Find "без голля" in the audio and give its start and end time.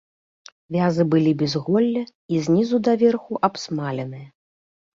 1.41-2.03